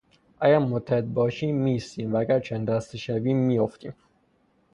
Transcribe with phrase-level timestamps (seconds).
[0.39, 3.93] اگر متحد باشیم میایستیم و اگر چند دسته شویم میافتیم.